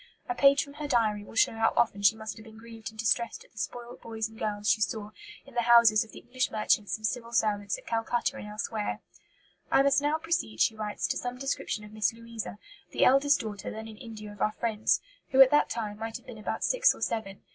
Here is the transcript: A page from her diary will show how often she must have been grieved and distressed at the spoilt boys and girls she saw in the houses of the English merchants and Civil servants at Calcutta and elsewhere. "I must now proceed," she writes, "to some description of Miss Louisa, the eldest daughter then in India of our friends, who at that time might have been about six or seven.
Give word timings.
A 0.27 0.33
page 0.33 0.63
from 0.63 0.73
her 0.73 0.87
diary 0.87 1.23
will 1.23 1.35
show 1.35 1.51
how 1.51 1.73
often 1.77 2.01
she 2.01 2.15
must 2.15 2.35
have 2.35 2.43
been 2.43 2.57
grieved 2.57 2.89
and 2.89 2.97
distressed 2.97 3.43
at 3.45 3.51
the 3.51 3.59
spoilt 3.59 4.01
boys 4.01 4.27
and 4.27 4.39
girls 4.39 4.67
she 4.67 4.81
saw 4.81 5.11
in 5.45 5.53
the 5.53 5.61
houses 5.61 6.03
of 6.03 6.11
the 6.11 6.21
English 6.21 6.49
merchants 6.49 6.97
and 6.97 7.05
Civil 7.05 7.31
servants 7.31 7.77
at 7.77 7.85
Calcutta 7.85 8.37
and 8.37 8.47
elsewhere. 8.47 9.01
"I 9.69 9.83
must 9.83 10.01
now 10.01 10.17
proceed," 10.17 10.59
she 10.59 10.75
writes, 10.75 11.05
"to 11.09 11.17
some 11.17 11.37
description 11.37 11.83
of 11.83 11.93
Miss 11.93 12.13
Louisa, 12.13 12.57
the 12.89 13.05
eldest 13.05 13.41
daughter 13.41 13.69
then 13.69 13.87
in 13.87 13.97
India 13.97 14.31
of 14.31 14.41
our 14.41 14.53
friends, 14.53 15.01
who 15.29 15.39
at 15.39 15.51
that 15.51 15.69
time 15.69 15.99
might 15.99 16.17
have 16.17 16.25
been 16.25 16.39
about 16.39 16.63
six 16.63 16.95
or 16.95 17.01
seven. 17.01 17.43